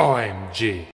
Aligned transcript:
OMG. 0.00 0.86